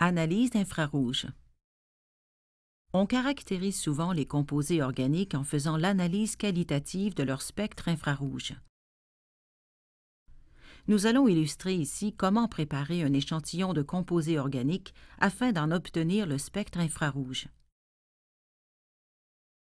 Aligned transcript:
Analyse 0.00 0.54
infrarouge. 0.54 1.26
On 2.92 3.04
caractérise 3.04 3.80
souvent 3.80 4.12
les 4.12 4.26
composés 4.26 4.80
organiques 4.80 5.34
en 5.34 5.42
faisant 5.42 5.76
l'analyse 5.76 6.36
qualitative 6.36 7.16
de 7.16 7.24
leur 7.24 7.42
spectre 7.42 7.88
infrarouge. 7.88 8.54
Nous 10.86 11.06
allons 11.06 11.26
illustrer 11.26 11.74
ici 11.74 12.12
comment 12.12 12.46
préparer 12.46 13.02
un 13.02 13.12
échantillon 13.12 13.72
de 13.72 13.82
composés 13.82 14.38
organiques 14.38 14.94
afin 15.18 15.50
d'en 15.50 15.72
obtenir 15.72 16.26
le 16.26 16.38
spectre 16.38 16.78
infrarouge. 16.78 17.48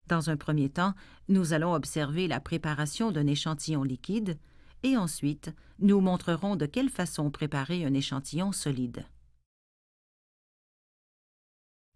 Dans 0.06 0.30
un 0.30 0.36
premier 0.36 0.70
temps, 0.70 0.94
nous 1.28 1.54
allons 1.54 1.74
observer 1.74 2.28
la 2.28 2.38
préparation 2.38 3.10
d'un 3.10 3.26
échantillon 3.26 3.82
liquide 3.82 4.38
et 4.84 4.96
ensuite 4.96 5.52
nous 5.80 6.00
montrerons 6.00 6.54
de 6.54 6.66
quelle 6.66 6.88
façon 6.88 7.32
préparer 7.32 7.84
un 7.84 7.94
échantillon 7.94 8.52
solide. 8.52 9.04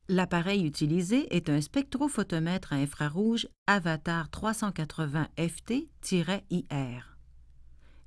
L'appareil 0.08 0.66
utilisé 0.66 1.34
est 1.34 1.48
un 1.48 1.62
spectrophotomètre 1.62 2.74
à 2.74 2.76
infrarouge 2.76 3.48
Avatar 3.66 4.28
380 4.28 5.28
FT-IR. 5.38 7.16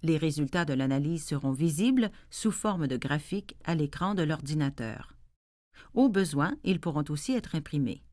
Les 0.04 0.18
résultats 0.18 0.64
de 0.64 0.73
l'analyse 0.73 1.26
seront 1.26 1.52
visibles 1.52 2.12
sous 2.30 2.52
forme 2.52 2.86
de 2.86 2.98
graphique 2.98 3.56
à 3.64 3.73
l'écran 3.73 4.14
de 4.14 4.22
l'ordinateur. 4.22 5.16
Au 5.96 6.08
besoin, 6.08 6.56
ils 6.64 6.80
pourront 6.80 7.06
aussi 7.10 7.34
être 7.34 7.56
imprimés. 7.56 8.04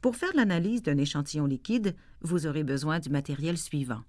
Pour 0.00 0.16
faire 0.16 0.34
l'analyse 0.34 0.82
d'un 0.82 0.96
échantillon 0.96 1.44
liquide, 1.44 1.94
vous 2.22 2.46
aurez 2.46 2.64
besoin 2.64 3.00
du 3.00 3.10
matériel 3.10 3.58
suivant 3.58 4.02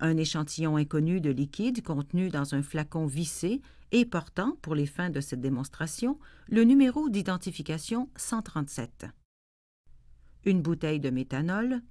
un 0.00 0.16
échantillon 0.16 0.76
inconnu 0.76 1.20
de 1.20 1.30
liquide 1.30 1.82
contenu 1.82 2.28
dans 2.28 2.54
un 2.54 2.62
flacon 2.62 3.06
vissé 3.06 3.60
et 3.90 4.04
portant, 4.04 4.56
pour 4.62 4.74
les 4.74 4.86
fins 4.86 5.10
de 5.10 5.20
cette 5.20 5.40
démonstration, 5.40 6.18
le 6.48 6.64
numéro 6.64 7.08
d'identification 7.08 8.10
137. 8.16 9.06
Une 10.44 10.62
bouteille 10.62 11.00
de 11.00 11.10
méthanol, 11.10 11.82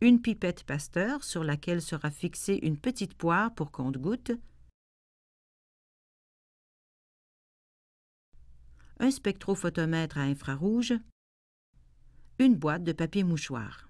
une 0.00 0.20
pipette 0.20 0.64
Pasteur 0.64 1.24
sur 1.24 1.44
laquelle 1.44 1.82
sera 1.82 2.10
fixée 2.10 2.58
une 2.62 2.78
petite 2.78 3.14
poire 3.14 3.54
pour 3.54 3.70
compte-gouttes, 3.70 4.32
un 8.98 9.10
spectrophotomètre 9.10 10.18
à 10.18 10.22
infrarouge, 10.22 10.94
une 12.38 12.56
boîte 12.56 12.84
de 12.84 12.92
papier 12.92 13.24
mouchoir. 13.24 13.89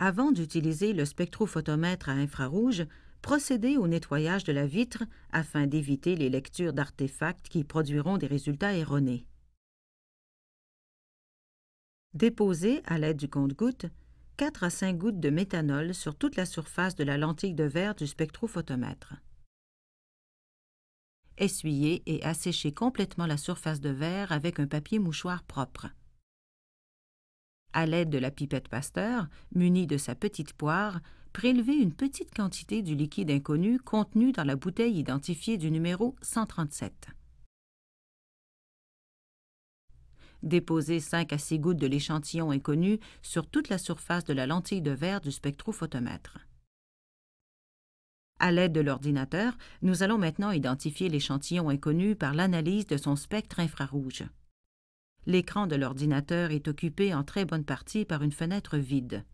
Avant 0.00 0.30
d'utiliser 0.30 0.92
le 0.92 1.04
spectrophotomètre 1.04 2.08
à 2.08 2.12
infrarouge, 2.12 2.86
procédez 3.20 3.76
au 3.76 3.88
nettoyage 3.88 4.44
de 4.44 4.52
la 4.52 4.66
vitre 4.66 5.02
afin 5.32 5.66
d'éviter 5.66 6.14
les 6.14 6.30
lectures 6.30 6.72
d'artefacts 6.72 7.48
qui 7.48 7.64
produiront 7.64 8.16
des 8.16 8.28
résultats 8.28 8.74
erronés. 8.74 9.26
Déposez, 12.14 12.80
à 12.86 12.98
l'aide 12.98 13.16
du 13.16 13.28
compte-gouttes, 13.28 13.86
4 14.36 14.64
à 14.64 14.70
5 14.70 14.96
gouttes 14.96 15.20
de 15.20 15.30
méthanol 15.30 15.92
sur 15.92 16.14
toute 16.14 16.36
la 16.36 16.46
surface 16.46 16.94
de 16.94 17.02
la 17.02 17.18
lentille 17.18 17.54
de 17.54 17.64
verre 17.64 17.96
du 17.96 18.06
spectrophotomètre. 18.06 19.14
Essuyez 21.38 22.02
et 22.06 22.24
asséchez 22.24 22.72
complètement 22.72 23.26
la 23.26 23.36
surface 23.36 23.80
de 23.80 23.90
verre 23.90 24.30
avec 24.30 24.60
un 24.60 24.68
papier 24.68 25.00
mouchoir 25.00 25.42
propre. 25.42 25.88
À 27.78 27.86
l'aide 27.86 28.10
de 28.10 28.18
la 28.18 28.32
pipette 28.32 28.66
Pasteur, 28.66 29.28
munie 29.54 29.86
de 29.86 29.98
sa 29.98 30.16
petite 30.16 30.52
poire, 30.52 30.98
prélevez 31.32 31.76
une 31.76 31.92
petite 31.92 32.34
quantité 32.34 32.82
du 32.82 32.96
liquide 32.96 33.30
inconnu 33.30 33.78
contenu 33.78 34.32
dans 34.32 34.42
la 34.42 34.56
bouteille 34.56 34.98
identifiée 34.98 35.58
du 35.58 35.70
numéro 35.70 36.16
137. 36.20 37.06
Déposez 40.42 40.98
5 40.98 41.32
à 41.32 41.38
6 41.38 41.60
gouttes 41.60 41.76
de 41.76 41.86
l'échantillon 41.86 42.50
inconnu 42.50 42.98
sur 43.22 43.46
toute 43.46 43.68
la 43.68 43.78
surface 43.78 44.24
de 44.24 44.32
la 44.32 44.48
lentille 44.48 44.82
de 44.82 44.90
verre 44.90 45.20
du 45.20 45.30
spectrophotomètre. 45.30 46.38
À 48.40 48.50
l'aide 48.50 48.72
de 48.72 48.80
l'ordinateur, 48.80 49.56
nous 49.82 50.02
allons 50.02 50.18
maintenant 50.18 50.50
identifier 50.50 51.08
l'échantillon 51.08 51.68
inconnu 51.68 52.16
par 52.16 52.34
l'analyse 52.34 52.88
de 52.88 52.96
son 52.96 53.14
spectre 53.14 53.60
infrarouge. 53.60 54.24
L'écran 55.26 55.66
de 55.66 55.76
l'ordinateur 55.76 56.50
est 56.50 56.68
occupé 56.68 57.14
en 57.14 57.24
très 57.24 57.44
bonne 57.44 57.64
partie 57.64 58.04
par 58.04 58.22
une 58.22 58.32
fenêtre 58.32 58.78
vide. 58.78 59.24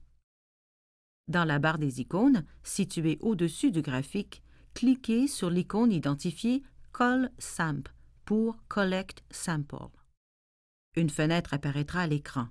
Dans 1.28 1.44
la 1.44 1.58
barre 1.58 1.78
des 1.78 2.00
icônes, 2.00 2.44
située 2.62 3.18
au-dessus 3.20 3.70
du 3.70 3.80
graphique, 3.80 4.42
cliquez 4.74 5.26
sur 5.26 5.50
l'icône 5.50 5.92
identifiée 5.92 6.62
Call 6.92 7.30
Samp 7.38 7.88
pour 8.24 8.56
Collect 8.68 9.22
Sample. 9.30 9.88
Une 10.96 11.10
fenêtre 11.10 11.54
apparaîtra 11.54 12.00
à 12.00 12.06
l'écran. 12.06 12.48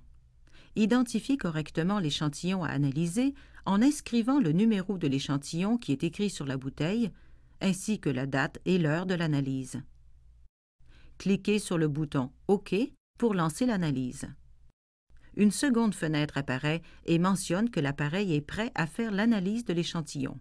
Identifiez 0.76 1.36
correctement 1.36 2.00
l'échantillon 2.00 2.64
à 2.64 2.68
analyser 2.68 3.34
en 3.64 3.80
inscrivant 3.80 4.40
le 4.40 4.52
numéro 4.52 4.98
de 4.98 5.06
l'échantillon 5.06 5.78
qui 5.78 5.92
est 5.92 6.02
écrit 6.02 6.30
sur 6.30 6.46
la 6.46 6.56
bouteille, 6.56 7.10
ainsi 7.60 8.00
que 8.00 8.10
la 8.10 8.26
date 8.26 8.58
et 8.64 8.78
l'heure 8.78 9.06
de 9.06 9.14
l'analyse. 9.14 9.80
Cliquez 11.18 11.60
sur 11.60 11.78
le 11.78 11.88
bouton 11.88 12.30
OK 12.48 12.74
pour 13.18 13.34
lancer 13.34 13.66
l'analyse. 13.66 14.28
Une 15.36 15.50
seconde 15.50 15.94
fenêtre 15.94 16.38
apparaît 16.38 16.82
et 17.06 17.18
mentionne 17.18 17.70
que 17.70 17.80
l'appareil 17.80 18.34
est 18.34 18.40
prêt 18.40 18.70
à 18.74 18.86
faire 18.86 19.10
l'analyse 19.10 19.64
de 19.64 19.72
l'échantillon. 19.72 20.38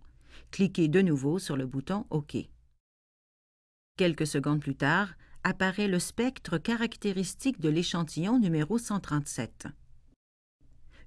Cliquez 0.51 0.87
de 0.87 1.01
nouveau 1.01 1.39
sur 1.39 1.57
le 1.57 1.65
bouton 1.65 2.05
OK. 2.09 2.37
Quelques 3.97 4.27
secondes 4.27 4.59
plus 4.59 4.75
tard, 4.75 5.13
apparaît 5.43 5.87
le 5.87 5.99
spectre 5.99 6.57
caractéristique 6.57 7.59
de 7.59 7.69
l'échantillon 7.69 8.39
numéro 8.39 8.77
137. 8.77 9.67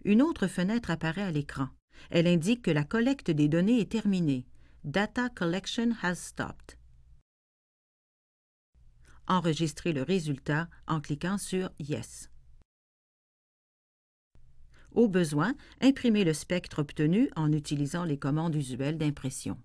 Une 0.05 0.23
autre 0.23 0.47
fenêtre 0.47 0.91
apparaît 0.91 1.23
à 1.23 1.31
l'écran. 1.31 1.69
Elle 2.11 2.27
indique 2.27 2.63
que 2.63 2.71
la 2.71 2.85
collecte 2.85 3.31
des 3.31 3.49
données 3.49 3.81
est 3.81 3.91
terminée. 3.91 4.47
Data 4.85 5.29
collection 5.31 5.93
has 6.03 6.17
stopped 6.17 6.77
enregistrer 9.29 9.93
le 9.93 10.03
résultat 10.03 10.69
en 10.87 11.01
cliquant 11.01 11.39
sur 11.39 11.71
Yes. 11.79 12.31
Au 14.93 15.09
besoin, 15.09 15.55
imprimez 15.81 16.25
le 16.25 16.33
spectre 16.33 16.79
obtenu 16.79 17.31
en 17.37 17.53
utilisant 17.53 18.05
les 18.05 18.19
commandes 18.19 18.55
usuelles 18.55 18.97
d'impression. 18.97 19.59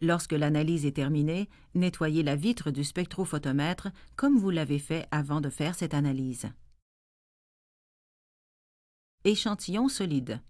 Lorsque 0.00 0.32
l'analyse 0.32 0.84
est 0.84 0.96
terminée, 0.96 1.48
nettoyez 1.74 2.22
la 2.22 2.36
vitre 2.36 2.70
du 2.70 2.84
spectrophotomètre 2.84 3.88
comme 4.16 4.36
vous 4.38 4.50
l'avez 4.50 4.78
fait 4.78 5.06
avant 5.10 5.40
de 5.40 5.48
faire 5.48 5.74
cette 5.74 5.94
analyse. 5.94 6.50
Échantillon 9.24 9.88
solide. 9.88 10.42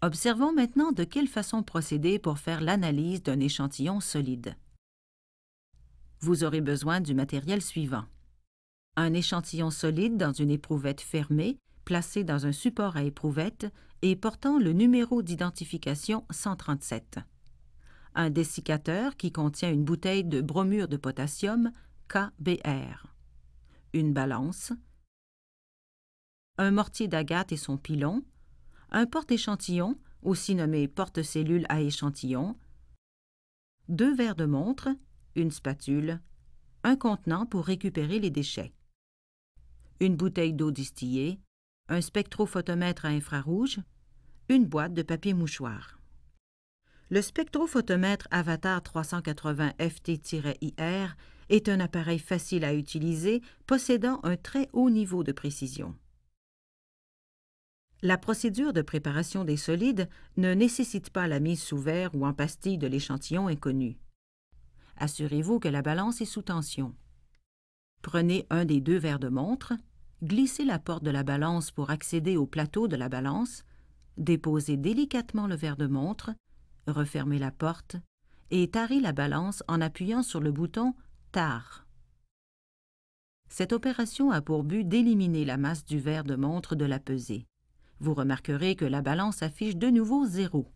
Observons 0.00 0.52
maintenant 0.52 0.92
de 0.92 1.02
quelle 1.02 1.26
façon 1.26 1.64
procéder 1.64 2.20
pour 2.20 2.38
faire 2.38 2.60
l'analyse 2.60 3.20
d'un 3.20 3.40
échantillon 3.40 3.98
solide. 3.98 4.54
Vous 6.20 6.44
aurez 6.44 6.60
besoin 6.60 7.00
du 7.00 7.14
matériel 7.14 7.60
suivant. 7.60 8.04
Un 8.94 9.12
échantillon 9.12 9.70
solide 9.70 10.16
dans 10.16 10.32
une 10.32 10.50
éprouvette 10.50 11.00
fermée, 11.00 11.58
placé 11.84 12.22
dans 12.22 12.46
un 12.46 12.52
support 12.52 12.96
à 12.96 13.02
éprouvette 13.02 13.66
et 14.02 14.14
portant 14.14 14.60
le 14.60 14.72
numéro 14.72 15.20
d'identification 15.20 16.24
137. 16.30 17.18
Un 18.14 18.30
dessiccateur 18.30 19.16
qui 19.16 19.32
contient 19.32 19.72
une 19.72 19.84
bouteille 19.84 20.24
de 20.24 20.40
bromure 20.40 20.86
de 20.86 20.96
potassium 20.96 21.72
KBr. 22.08 23.14
Une 23.94 24.12
balance. 24.12 24.72
Un 26.56 26.70
mortier 26.70 27.08
d'agate 27.08 27.50
et 27.50 27.56
son 27.56 27.76
pilon, 27.76 28.22
un 28.90 29.06
porte-échantillon, 29.06 29.98
aussi 30.22 30.54
nommé 30.54 30.88
porte-cellule 30.88 31.66
à 31.68 31.80
échantillon, 31.80 32.56
deux 33.88 34.14
verres 34.14 34.36
de 34.36 34.44
montre, 34.44 34.88
une 35.34 35.50
spatule, 35.50 36.20
un 36.84 36.96
contenant 36.96 37.46
pour 37.46 37.64
récupérer 37.64 38.18
les 38.18 38.30
déchets, 38.30 38.72
une 40.00 40.16
bouteille 40.16 40.52
d'eau 40.52 40.70
distillée, 40.70 41.40
un 41.88 42.00
spectrophotomètre 42.00 43.04
à 43.04 43.08
infrarouge, 43.08 43.80
une 44.48 44.66
boîte 44.66 44.94
de 44.94 45.02
papier 45.02 45.34
mouchoir. 45.34 45.98
Le 47.10 47.22
spectrophotomètre 47.22 48.28
Avatar 48.30 48.82
380 48.82 49.72
FT-IR 49.78 51.16
est 51.48 51.68
un 51.70 51.80
appareil 51.80 52.18
facile 52.18 52.64
à 52.64 52.74
utiliser 52.74 53.40
possédant 53.66 54.20
un 54.22 54.36
très 54.36 54.68
haut 54.74 54.90
niveau 54.90 55.24
de 55.24 55.32
précision. 55.32 55.94
La 58.00 58.16
procédure 58.16 58.72
de 58.72 58.82
préparation 58.82 59.44
des 59.44 59.56
solides 59.56 60.08
ne 60.36 60.54
nécessite 60.54 61.10
pas 61.10 61.26
la 61.26 61.40
mise 61.40 61.60
sous 61.60 61.78
verre 61.78 62.14
ou 62.14 62.24
en 62.24 62.32
pastille 62.32 62.78
de 62.78 62.86
l'échantillon 62.86 63.48
inconnu. 63.48 63.98
Assurez-vous 64.98 65.58
que 65.58 65.68
la 65.68 65.82
balance 65.82 66.20
est 66.20 66.24
sous 66.26 66.42
tension. 66.42 66.94
Prenez 68.02 68.46
un 68.50 68.64
des 68.64 68.80
deux 68.80 68.98
verres 68.98 69.18
de 69.18 69.28
montre, 69.28 69.72
glissez 70.22 70.64
la 70.64 70.78
porte 70.78 71.02
de 71.02 71.10
la 71.10 71.24
balance 71.24 71.72
pour 71.72 71.90
accéder 71.90 72.36
au 72.36 72.46
plateau 72.46 72.86
de 72.86 72.94
la 72.94 73.08
balance, 73.08 73.64
déposez 74.16 74.76
délicatement 74.76 75.48
le 75.48 75.56
verre 75.56 75.76
de 75.76 75.88
montre, 75.88 76.30
refermez 76.86 77.40
la 77.40 77.50
porte 77.50 77.96
et 78.50 78.70
tarez 78.70 79.00
la 79.00 79.12
balance 79.12 79.64
en 79.66 79.80
appuyant 79.80 80.22
sur 80.22 80.40
le 80.40 80.52
bouton 80.52 80.94
Tare. 81.32 81.84
Cette 83.48 83.72
opération 83.72 84.30
a 84.30 84.40
pour 84.40 84.62
but 84.62 84.84
d'éliminer 84.84 85.44
la 85.44 85.56
masse 85.56 85.84
du 85.84 85.98
verre 85.98 86.24
de 86.24 86.36
montre 86.36 86.76
de 86.76 86.84
la 86.84 87.00
pesée. 87.00 87.46
Vous 88.00 88.14
remarquerez 88.14 88.76
que 88.76 88.84
la 88.84 89.02
balance 89.02 89.42
affiche 89.42 89.76
de 89.76 89.88
nouveau 89.88 90.26
zéro. 90.26 90.70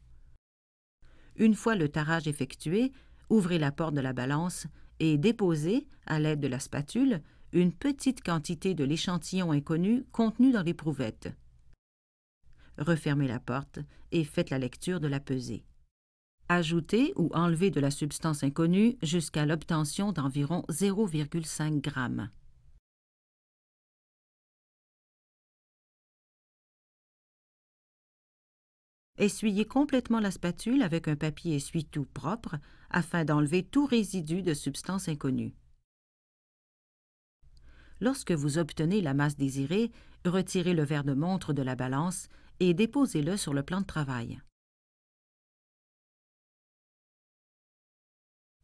Une 1.37 1.55
fois 1.55 1.77
le 1.77 1.89
tarage 1.89 2.29
effectué, 2.29 2.93
ouvrez 3.31 3.59
la 3.59 3.73
porte 3.73 3.95
de 3.95 4.01
la 4.01 4.13
balance 4.13 4.67
et 5.01 5.19
déposez, 5.19 5.87
à 6.07 6.19
l'aide 6.19 6.41
de 6.41 6.49
la 6.49 6.59
spatule, 6.59 7.23
une 7.53 7.73
petite 7.73 8.23
quantité 8.23 8.75
de 8.75 8.85
l'échantillon 8.85 9.53
inconnu 9.53 10.05
contenu 10.13 10.53
dans 10.53 10.63
l'éprouvette. 10.63 11.35
Refermez 12.79 13.29
la 13.29 13.39
porte 13.39 13.79
et 14.11 14.25
faites 14.25 14.51
la 14.51 14.59
lecture 14.59 15.01
de 15.01 15.09
la 15.09 15.21
pesée. 15.21 15.65
Ajoutez 16.49 17.13
ou 17.17 17.31
enlevez 17.35 17.71
de 17.71 17.81
la 17.81 17.91
substance 17.91 18.43
inconnue 18.43 18.97
jusqu'à 19.03 19.47
l'obtention 19.47 20.13
d'environ 20.13 20.65
0,5 20.69 21.85
g. 21.85 22.29
Essuyez 29.19 29.67
complètement 29.67 30.21
la 30.21 30.31
spatule 30.31 30.83
avec 30.83 31.07
un 31.07 31.17
papier 31.17 31.57
essuie-tout 31.57 32.07
propre 32.07 32.57
afin 32.91 33.25
d'enlever 33.25 33.63
tout 33.63 33.87
résidu 33.87 34.43
de 34.43 34.55
substance 34.55 35.09
inconnue. 35.09 35.55
Lorsque 38.01 38.33
vous 38.33 38.59
obtenez 38.59 39.01
la 39.01 39.15
masse 39.15 39.37
désirée, 39.37 39.93
retirez 40.25 40.75
le 40.75 40.83
verre 40.83 41.05
de 41.05 41.15
montre 41.15 41.53
de 41.53 41.63
la 41.63 41.77
balance 41.77 42.29
et 42.59 42.75
déposez-le 42.75 43.37
sur 43.37 43.55
le 43.55 43.63
plan 43.63 43.81
de 43.81 43.87
travail. 43.87 44.41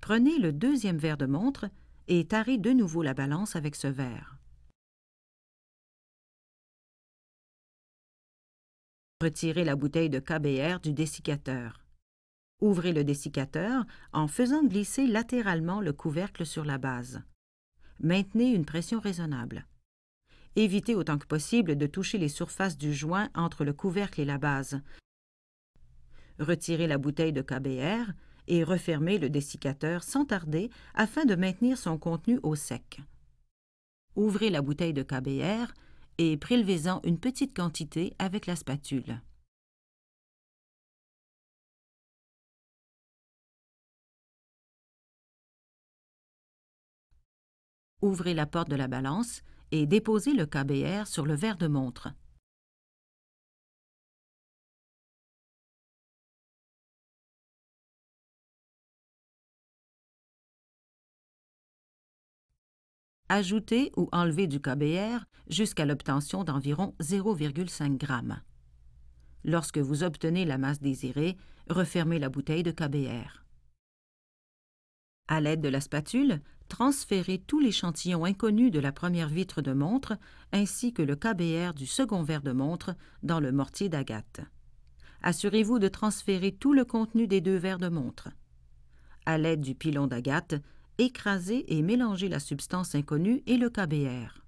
Prenez 0.01 0.39
le 0.39 0.53
deuxième 0.53 0.99
verre 0.99 1.19
de 1.19 1.27
montre 1.27 1.69
et 2.09 2.27
tarez 2.27 2.57
de 2.57 2.73
nouveau 2.73 3.03
la 3.03 3.13
balance 3.13 3.55
avec 3.55 3.77
ce 3.77 3.89
verre. 3.89 4.38
Retirez 9.21 9.65
la 9.65 9.75
bouteille 9.75 10.11
de 10.11 10.21
KBR 10.21 10.79
du 10.79 10.93
dessiccateur. 10.93 11.85
Ouvrez 12.61 12.93
le 12.93 13.03
dessiccateur 13.03 13.85
en 14.13 14.29
faisant 14.29 14.63
glisser 14.63 15.09
latéralement 15.09 15.81
le 15.81 15.93
couvercle 15.93 16.47
sur 16.47 16.65
la 16.65 16.79
base. 16.79 17.21
Maintenez 17.99 18.53
une 18.53 18.65
pression 18.65 19.01
raisonnable. 19.01 19.67
Évitez 20.55 20.95
autant 20.95 21.19
que 21.19 21.27
possible 21.27 21.75
de 21.75 21.89
toucher 21.89 22.19
les 22.19 22.29
surfaces 22.29 22.79
du 22.79 22.95
joint 22.95 23.29
entre 23.35 23.65
le 23.65 23.73
couvercle 23.73 24.21
et 24.21 24.25
la 24.25 24.39
base. 24.39 24.81
Retirez 26.39 26.87
la 26.87 26.99
bouteille 26.99 27.33
de 27.33 27.43
KBR 27.43 28.13
et 28.47 28.63
refermez 28.63 29.19
le 29.19 29.31
dessiccateur 29.31 30.05
sans 30.05 30.27
tarder 30.27 30.71
afin 30.95 31.25
de 31.25 31.35
maintenir 31.35 31.77
son 31.77 31.99
contenu 31.99 32.39
au 32.45 32.55
sec. 32.55 33.01
Ouvrez 34.15 34.51
la 34.51 34.63
bouteille 34.63 34.95
de 34.95 35.03
KBR 35.03 35.73
et 36.19 36.37
prélevez-en 36.37 37.01
une 37.05 37.19
petite 37.19 37.57
quantité 37.57 38.15
avec 38.19 38.47
la 38.47 38.57
spatule. 38.57 39.23
Ouvrez 48.01 48.35
la 48.35 48.47
porte 48.47 48.69
de 48.71 48.77
la 48.77 48.87
balance 48.87 49.43
et 49.73 49.87
déposez 49.87 50.33
le 50.33 50.47
KBR 50.47 51.07
sur 51.07 51.27
le 51.27 51.35
verre 51.35 51.57
de 51.57 51.67
montre. 51.67 52.09
Ajoutez 63.31 63.93
ou 63.99 64.09
enlevez 64.11 64.47
du 64.47 64.59
KBR 64.59 65.27
jusqu'à 65.51 65.85
l'obtention 65.85 66.45
d'environ 66.45 66.95
0,5 67.01 68.01
g. 68.01 68.35
Lorsque 69.45 69.77
vous 69.77 70.03
obtenez 70.03 70.47
la 70.47 70.57
masse 70.57 70.81
désirée, 70.81 71.37
refermez 71.69 72.19
la 72.19 72.31
bouteille 72.31 72.63
de 72.63 72.71
KBR. 72.71 73.45
À 75.29 75.43
l'aide 75.43 75.61
de 75.61 75.69
la 75.69 75.83
spatule, 75.83 76.41
transférez 76.69 77.39
tout 77.39 77.61
l'échantillon 77.61 78.25
inconnu 78.25 78.71
de 78.71 78.81
la 78.81 78.93
première 78.93 79.29
vitre 79.29 79.61
de 79.61 79.75
montre 79.75 80.17
ainsi 80.53 80.95
que 80.95 81.03
le 81.03 81.15
KBR 81.15 81.75
du 81.75 81.87
second 81.87 82.23
verre 82.23 82.43
de 82.43 82.53
montre 82.53 82.95
dans 83.23 83.41
le 83.41 83.53
mortier 83.53 83.91
d'agate. 83.91 84.41
Assurez-vous 85.23 85.79
de 85.79 85.89
transférer 85.89 86.53
tout 86.53 86.73
le 86.73 86.87
contenu 86.87 87.27
des 87.27 87.43
deux 87.43 87.57
verres 87.57 87.79
de 87.79 87.89
montre. 87.91 88.31
À 89.27 89.37
l'aide 89.37 89.61
du 89.61 89.75
pilon 89.75 90.07
d'agate, 90.07 90.55
écrasez 90.99 91.65
et 91.73 91.83
mélangez 91.83 92.29
la 92.29 92.41
substance 92.41 92.95
inconnue 92.95 93.43
et 93.47 93.57
le 93.57 93.71
KBR. 93.71 94.43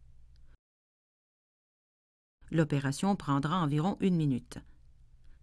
L'opération 2.51 3.15
prendra 3.15 3.63
environ 3.63 3.97
une 4.01 4.17
minute. 4.17 4.59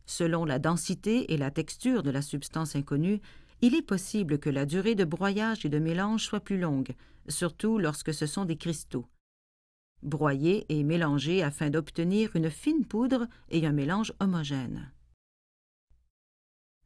Selon 0.06 0.46
la 0.46 0.60
densité 0.60 1.34
et 1.34 1.38
la 1.38 1.52
texture 1.52 2.04
de 2.04 2.12
la 2.12 2.22
substance 2.22 2.76
inconnue, 2.76 3.22
il 3.62 3.76
est 3.76 3.82
possible 3.82 4.38
que 4.38 4.50
la 4.50 4.66
durée 4.66 4.96
de 4.96 5.06
broyage 5.06 5.66
et 5.66 5.70
de 5.70 5.80
mélange 5.80 6.24
soit 6.24 6.42
plus 6.42 6.60
longue, 6.60 6.94
surtout 7.28 7.80
lorsque 7.80 8.14
ce 8.14 8.26
sont 8.26 8.46
des 8.46 8.58
cristaux. 8.58 9.08
Broyez 10.04 10.66
et 10.70 10.84
mélangez 10.84 11.42
afin 11.42 11.70
d'obtenir 11.70 12.36
une 12.36 12.52
fine 12.52 12.86
poudre 12.86 13.28
et 13.50 13.66
un 13.66 13.72
mélange 13.72 14.14
homogène. 14.20 14.92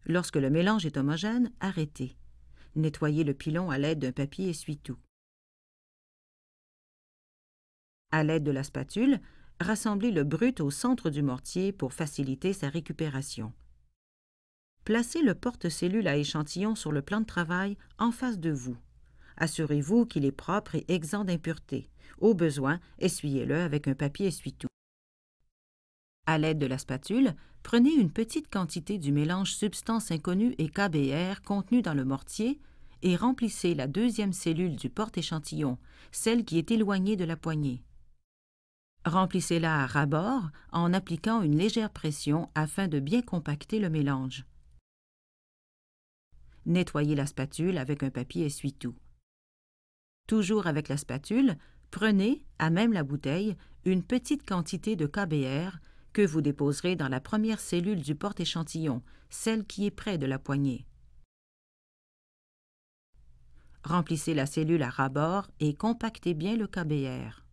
Lorsque 0.05 0.37
le 0.37 0.49
mélange 0.49 0.85
est 0.85 0.97
homogène, 0.97 1.51
arrêtez. 1.59 2.15
Nettoyez 2.75 3.23
le 3.23 3.33
pilon 3.33 3.69
à 3.69 3.77
l'aide 3.77 3.99
d'un 3.99 4.11
papier 4.11 4.49
essuie-tout. 4.49 4.97
À 8.11 8.23
l'aide 8.23 8.43
de 8.43 8.51
la 8.51 8.63
spatule, 8.63 9.19
rassemblez 9.59 10.11
le 10.11 10.23
brut 10.23 10.59
au 10.61 10.71
centre 10.71 11.09
du 11.09 11.21
mortier 11.21 11.71
pour 11.71 11.93
faciliter 11.93 12.53
sa 12.53 12.69
récupération. 12.69 13.53
Placez 14.83 15.21
le 15.21 15.35
porte-cellule 15.35 16.07
à 16.07 16.17
échantillon 16.17 16.75
sur 16.75 16.91
le 16.91 17.01
plan 17.01 17.21
de 17.21 17.25
travail 17.25 17.77
en 17.99 18.11
face 18.11 18.39
de 18.39 18.51
vous. 18.51 18.77
Assurez-vous 19.37 20.05
qu'il 20.05 20.25
est 20.25 20.31
propre 20.31 20.75
et 20.75 20.85
exempt 20.87 21.25
d'impuretés. 21.25 21.89
Au 22.19 22.33
besoin, 22.33 22.79
essuyez-le 22.99 23.61
avec 23.61 23.87
un 23.87 23.95
papier 23.95 24.27
essuie-tout. 24.27 24.70
À 26.25 26.37
l'aide 26.37 26.59
de 26.59 26.65
la 26.65 26.77
spatule, 26.77 27.35
prenez 27.63 27.93
une 27.93 28.11
petite 28.11 28.49
quantité 28.49 28.97
du 28.97 29.11
mélange 29.11 29.53
substance 29.53 30.11
inconnue 30.11 30.55
et 30.57 30.69
KBR 30.69 31.41
contenu 31.43 31.81
dans 31.81 31.93
le 31.93 32.05
mortier 32.05 32.59
et 33.01 33.15
remplissez 33.15 33.73
la 33.73 33.87
deuxième 33.87 34.33
cellule 34.33 34.75
du 34.75 34.89
porte-échantillon, 34.89 35.77
celle 36.11 36.45
qui 36.45 36.57
est 36.57 36.71
éloignée 36.71 37.15
de 37.15 37.25
la 37.25 37.35
poignée. 37.35 37.83
Remplissez-la 39.05 39.83
à 39.83 39.87
ras-bord 39.87 40.49
en 40.71 40.93
appliquant 40.93 41.41
une 41.41 41.57
légère 41.57 41.89
pression 41.89 42.49
afin 42.53 42.87
de 42.87 42.99
bien 42.99 43.23
compacter 43.23 43.79
le 43.79 43.89
mélange. 43.89 44.45
Nettoyez 46.67 47.15
la 47.15 47.25
spatule 47.25 47.79
avec 47.79 48.03
un 48.03 48.11
papier 48.11 48.45
essuie-tout. 48.45 48.95
Toujours 50.27 50.67
avec 50.67 50.87
la 50.87 50.97
spatule, 50.97 51.57
prenez, 51.89 52.45
à 52.59 52.69
même 52.69 52.93
la 52.93 53.03
bouteille, 53.03 53.57
une 53.85 54.03
petite 54.03 54.47
quantité 54.47 54.95
de 54.95 55.07
KBR 55.07 55.79
que 56.13 56.25
vous 56.25 56.41
déposerez 56.41 56.95
dans 56.95 57.09
la 57.09 57.19
première 57.19 57.59
cellule 57.59 58.01
du 58.01 58.15
porte-échantillon, 58.15 59.01
celle 59.29 59.65
qui 59.65 59.85
est 59.85 59.91
près 59.91 60.17
de 60.17 60.25
la 60.25 60.39
poignée. 60.39 60.85
Remplissez 63.83 64.33
la 64.33 64.45
cellule 64.45 64.83
à 64.83 64.89
ras-bord 64.89 65.49
et 65.59 65.73
compactez 65.73 66.33
bien 66.33 66.55
le 66.55 66.67
KBR. 66.67 67.43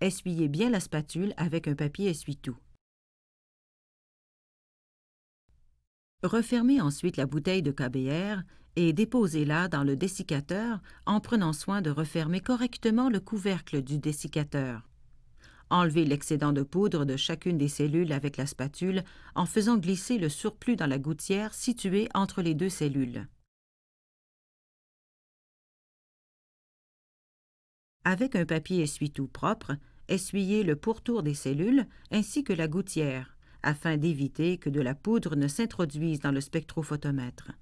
Essuyez 0.00 0.48
bien 0.48 0.70
la 0.70 0.80
spatule 0.80 1.34
avec 1.36 1.66
un 1.66 1.74
papier 1.74 2.10
essuie-tout. 2.10 2.56
Refermez 6.22 6.80
ensuite 6.80 7.16
la 7.16 7.26
bouteille 7.26 7.62
de 7.62 7.72
KBR 7.72 8.42
et 8.76 8.92
déposez-la 8.92 9.68
dans 9.68 9.82
le 9.82 9.96
dessiccateur 9.96 10.80
en 11.06 11.20
prenant 11.20 11.52
soin 11.52 11.82
de 11.82 11.90
refermer 11.90 12.40
correctement 12.40 13.08
le 13.08 13.20
couvercle 13.20 13.82
du 13.82 13.98
dessiccateur. 13.98 14.87
Enlevez 15.70 16.04
l'excédent 16.04 16.52
de 16.52 16.62
poudre 16.62 17.04
de 17.04 17.16
chacune 17.16 17.58
des 17.58 17.68
cellules 17.68 18.12
avec 18.12 18.36
la 18.36 18.46
spatule 18.46 19.04
en 19.34 19.46
faisant 19.46 19.76
glisser 19.76 20.18
le 20.18 20.28
surplus 20.28 20.76
dans 20.76 20.86
la 20.86 20.98
gouttière 20.98 21.54
située 21.54 22.08
entre 22.14 22.42
les 22.42 22.54
deux 22.54 22.70
cellules. 22.70 23.26
Avec 28.04 28.36
un 28.36 28.46
papier 28.46 28.82
essuie-tout 28.82 29.28
propre, 29.28 29.76
essuyez 30.08 30.62
le 30.62 30.76
pourtour 30.76 31.22
des 31.22 31.34
cellules 31.34 31.86
ainsi 32.10 32.42
que 32.42 32.54
la 32.54 32.66
gouttière 32.66 33.36
afin 33.62 33.96
d'éviter 33.96 34.56
que 34.58 34.70
de 34.70 34.80
la 34.80 34.94
poudre 34.94 35.36
ne 35.36 35.48
s'introduise 35.48 36.20
dans 36.20 36.30
le 36.30 36.40
spectrophotomètre. 36.40 37.52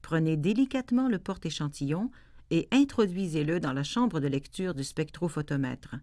Prenez 0.00 0.36
délicatement 0.36 1.08
le 1.08 1.18
porte-échantillon 1.18 2.10
et 2.52 2.68
introduisez-le 2.70 3.60
dans 3.60 3.72
la 3.72 3.82
chambre 3.82 4.20
de 4.20 4.28
lecture 4.28 4.74
du 4.74 4.84
spectrophotomètre. 4.84 5.96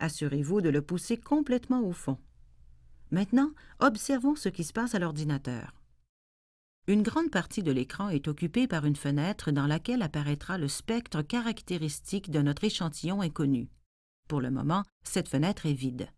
Assurez-vous 0.00 0.60
de 0.60 0.68
le 0.68 0.82
pousser 0.82 1.16
complètement 1.16 1.82
au 1.82 1.92
fond. 1.92 2.18
Maintenant, 3.12 3.52
observons 3.78 4.34
ce 4.34 4.48
qui 4.48 4.64
se 4.64 4.72
passe 4.72 4.96
à 4.96 4.98
l'ordinateur. 4.98 5.72
Une 6.88 7.04
grande 7.04 7.30
partie 7.30 7.62
de 7.62 7.70
l'écran 7.70 8.08
est 8.08 8.26
occupée 8.26 8.66
par 8.66 8.86
une 8.86 8.96
fenêtre 8.96 9.52
dans 9.52 9.68
laquelle 9.68 10.02
apparaîtra 10.02 10.58
le 10.58 10.66
spectre 10.66 11.22
caractéristique 11.22 12.28
de 12.28 12.42
notre 12.42 12.64
échantillon 12.64 13.20
inconnu. 13.20 13.68
Pour 14.28 14.40
le 14.40 14.50
moment, 14.50 14.82
cette 15.04 15.28
fenêtre 15.28 15.64
est 15.64 15.74
vide. 15.74 16.08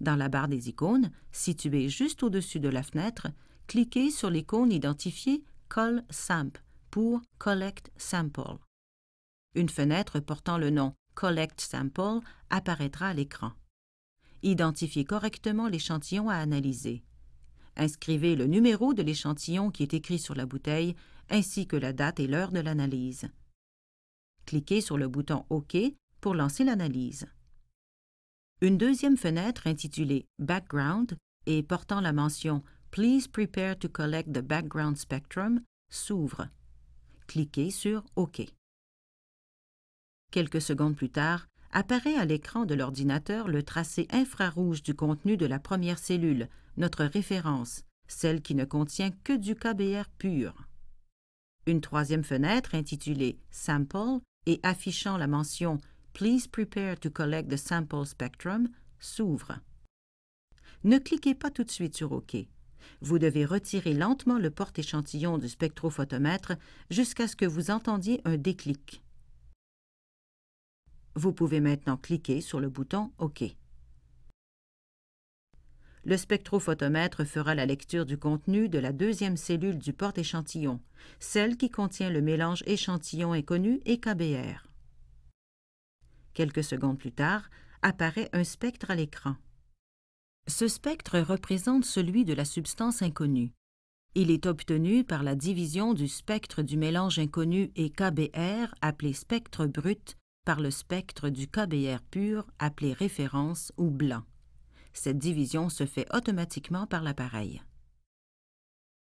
Dans 0.00 0.16
la 0.16 0.30
barre 0.30 0.48
des 0.48 0.70
icônes, 0.70 1.10
située 1.32 1.90
juste 1.90 2.22
au-dessus 2.22 2.60
de 2.60 2.70
la 2.70 2.82
fenêtre, 2.82 3.28
cliquez 3.66 4.10
sur 4.10 4.30
l'icône 4.30 4.72
identifiée 4.72 5.44
Call 5.68 6.02
Samp 6.08 6.56
pour 6.90 7.20
Collect 7.38 7.92
Sample. 7.98 8.65
Une 9.56 9.70
fenêtre 9.70 10.20
portant 10.20 10.58
le 10.58 10.68
nom 10.68 10.92
Collect 11.14 11.62
Sample 11.62 12.20
apparaîtra 12.50 13.08
à 13.08 13.14
l'écran. 13.14 13.52
Identifiez 14.42 15.06
correctement 15.06 15.66
l'échantillon 15.66 16.28
à 16.28 16.34
analyser. 16.36 17.02
Inscrivez 17.74 18.36
le 18.36 18.46
numéro 18.46 18.92
de 18.92 19.02
l'échantillon 19.02 19.70
qui 19.70 19.82
est 19.82 19.94
écrit 19.94 20.18
sur 20.18 20.34
la 20.34 20.44
bouteille, 20.44 20.94
ainsi 21.30 21.66
que 21.66 21.76
la 21.76 21.94
date 21.94 22.20
et 22.20 22.26
l'heure 22.26 22.52
de 22.52 22.60
l'analyse. 22.60 23.30
Cliquez 24.44 24.82
sur 24.82 24.98
le 24.98 25.08
bouton 25.08 25.46
OK 25.48 25.74
pour 26.20 26.34
lancer 26.34 26.62
l'analyse. 26.62 27.26
Une 28.60 28.76
deuxième 28.76 29.16
fenêtre 29.16 29.66
intitulée 29.66 30.26
Background 30.38 31.16
et 31.46 31.62
portant 31.62 32.02
la 32.02 32.12
mention 32.12 32.62
Please 32.90 33.26
prepare 33.26 33.78
to 33.78 33.88
collect 33.88 34.32
the 34.32 34.42
background 34.42 34.98
spectrum 34.98 35.62
s'ouvre. 35.90 36.46
Cliquez 37.26 37.70
sur 37.70 38.04
OK. 38.16 38.46
Quelques 40.36 40.60
secondes 40.60 40.94
plus 40.94 41.08
tard, 41.08 41.48
apparaît 41.72 42.16
à 42.16 42.26
l'écran 42.26 42.66
de 42.66 42.74
l'ordinateur 42.74 43.48
le 43.48 43.62
tracé 43.62 44.06
infrarouge 44.10 44.82
du 44.82 44.92
contenu 44.92 45.38
de 45.38 45.46
la 45.46 45.58
première 45.58 45.98
cellule, 45.98 46.50
notre 46.76 47.06
référence, 47.06 47.84
celle 48.06 48.42
qui 48.42 48.54
ne 48.54 48.66
contient 48.66 49.12
que 49.24 49.32
du 49.32 49.54
KBR 49.54 50.10
pur. 50.18 50.68
Une 51.66 51.80
troisième 51.80 52.22
fenêtre 52.22 52.74
intitulée 52.74 53.38
Sample 53.50 54.20
et 54.44 54.60
affichant 54.62 55.16
la 55.16 55.26
mention 55.26 55.78
Please 56.12 56.46
prepare 56.52 57.00
to 57.00 57.08
collect 57.08 57.48
the 57.50 57.56
sample 57.56 58.04
spectrum 58.04 58.68
s'ouvre. 59.00 59.58
Ne 60.84 60.98
cliquez 60.98 61.34
pas 61.34 61.50
tout 61.50 61.64
de 61.64 61.70
suite 61.70 61.96
sur 61.96 62.12
OK. 62.12 62.36
Vous 63.00 63.18
devez 63.18 63.46
retirer 63.46 63.94
lentement 63.94 64.38
le 64.38 64.50
porte-échantillon 64.50 65.38
du 65.38 65.48
spectrophotomètre 65.48 66.52
jusqu'à 66.90 67.26
ce 67.26 67.36
que 67.36 67.46
vous 67.46 67.70
entendiez 67.70 68.20
un 68.26 68.36
déclic. 68.36 69.02
Vous 71.16 71.32
pouvez 71.32 71.60
maintenant 71.60 71.96
cliquer 71.96 72.42
sur 72.42 72.60
le 72.60 72.68
bouton 72.68 73.10
OK. 73.16 73.42
Le 76.04 76.16
spectrophotomètre 76.18 77.24
fera 77.24 77.54
la 77.54 77.64
lecture 77.64 78.04
du 78.04 78.18
contenu 78.18 78.68
de 78.68 78.78
la 78.78 78.92
deuxième 78.92 79.38
cellule 79.38 79.78
du 79.78 79.94
porte-échantillon, 79.94 80.78
celle 81.18 81.56
qui 81.56 81.70
contient 81.70 82.10
le 82.10 82.20
mélange 82.20 82.62
échantillon 82.66 83.32
inconnu 83.32 83.80
et 83.86 83.98
KBR. 83.98 84.68
Quelques 86.34 86.62
secondes 86.62 86.98
plus 86.98 87.12
tard, 87.12 87.48
apparaît 87.80 88.28
un 88.34 88.44
spectre 88.44 88.90
à 88.90 88.94
l'écran. 88.94 89.36
Ce 90.48 90.68
spectre 90.68 91.18
représente 91.18 91.86
celui 91.86 92.26
de 92.26 92.34
la 92.34 92.44
substance 92.44 93.00
inconnue. 93.00 93.52
Il 94.14 94.30
est 94.30 94.44
obtenu 94.44 95.02
par 95.02 95.22
la 95.22 95.34
division 95.34 95.94
du 95.94 96.08
spectre 96.08 96.60
du 96.60 96.76
mélange 96.76 97.18
inconnu 97.18 97.72
et 97.74 97.88
KBR 97.88 98.74
appelé 98.82 99.14
spectre 99.14 99.66
brut 99.66 100.18
par 100.46 100.60
le 100.60 100.70
spectre 100.70 101.28
du 101.28 101.48
KBR 101.48 102.00
pur 102.10 102.46
appelé 102.60 102.92
référence 102.92 103.72
ou 103.76 103.90
blanc. 103.90 104.22
Cette 104.94 105.18
division 105.18 105.68
se 105.68 105.84
fait 105.84 106.06
automatiquement 106.14 106.86
par 106.86 107.02
l'appareil. 107.02 107.60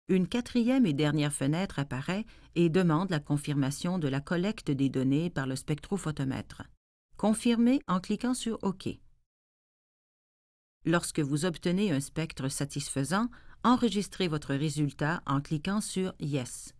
Une 0.07 0.27
quatrième 0.27 0.85
et 0.85 0.93
dernière 0.93 1.33
fenêtre 1.33 1.77
apparaît 1.77 2.25
et 2.55 2.69
demande 2.69 3.09
la 3.09 3.19
confirmation 3.19 3.99
de 3.99 4.07
la 4.07 4.21
collecte 4.21 4.71
des 4.71 4.89
données 4.89 5.29
par 5.29 5.45
le 5.45 5.57
spectrophotomètre. 5.57 6.63
Confirmez 7.17 7.81
en 7.87 7.99
cliquant 7.99 8.33
sur 8.33 8.57
OK. 8.63 8.87
Lorsque 10.85 11.19
vous 11.19 11.43
obtenez 11.43 11.91
un 11.91 11.99
spectre 11.99 12.47
satisfaisant, 12.47 13.27
enregistrez 13.63 14.29
votre 14.29 14.53
résultat 14.55 15.21
en 15.25 15.41
cliquant 15.41 15.81
sur 15.81 16.13
Yes. 16.19 16.73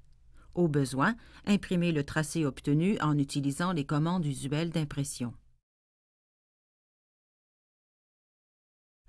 Au 0.56 0.70
besoin, 0.70 1.16
imprimez 1.46 1.92
le 1.92 2.06
tracé 2.06 2.46
obtenu 2.46 2.98
en 3.02 3.18
utilisant 3.18 3.74
les 3.74 3.86
commandes 3.86 4.26
usuelles 4.26 4.72
d'impression. 4.72 5.34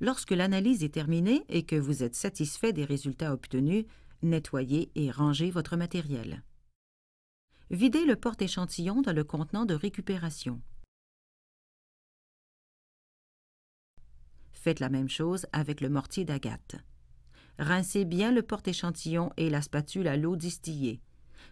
Lorsque 0.00 0.32
l'analyse 0.32 0.84
est 0.84 0.92
terminée 0.92 1.44
et 1.48 1.64
que 1.64 1.76
vous 1.76 2.02
êtes 2.02 2.16
satisfait 2.16 2.72
des 2.72 2.84
résultats 2.84 3.32
obtenus, 3.32 3.86
nettoyez 4.22 4.90
et 4.94 5.10
rangez 5.10 5.50
votre 5.50 5.76
matériel. 5.76 6.42
Videz 7.70 8.04
le 8.04 8.16
porte-échantillon 8.16 9.00
dans 9.00 9.14
le 9.14 9.24
contenant 9.24 9.64
de 9.64 9.74
récupération. 9.74 10.60
Faites 14.52 14.80
la 14.80 14.88
même 14.88 15.08
chose 15.08 15.46
avec 15.52 15.80
le 15.80 15.88
mortier 15.88 16.24
d'agate. 16.24 16.76
Rincez 17.58 18.04
bien 18.04 18.32
le 18.32 18.42
porte-échantillon 18.42 19.32
et 19.36 19.48
la 19.48 19.62
spatule 19.62 20.08
à 20.08 20.16
l'eau 20.16 20.36
distillée. 20.36 21.00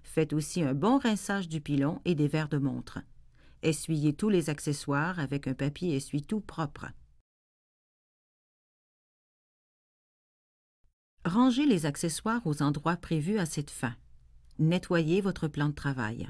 Faites 0.03 0.33
aussi 0.33 0.63
un 0.63 0.75
bon 0.75 0.99
rinçage 0.99 1.49
du 1.49 1.61
pilon 1.61 2.01
et 2.05 2.15
des 2.15 2.29
verres 2.29 2.49
de 2.49 2.59
montre. 2.59 2.99
Essuyez 3.63 4.13
tous 4.13 4.29
les 4.29 4.51
accessoires 4.51 5.19
avec 5.19 5.47
un 5.47 5.55
papier 5.55 5.97
essuie-tout 5.97 6.41
propre. 6.41 6.87
Rangez 11.25 11.65
les 11.65 11.87
accessoires 11.87 12.47
aux 12.47 12.63
endroits 12.63 12.97
prévus 12.97 13.39
à 13.39 13.47
cette 13.47 13.71
fin. 13.71 13.95
Nettoyez 14.59 15.23
votre 15.23 15.49
plan 15.49 15.71
de 15.71 15.75
travail. 15.75 16.29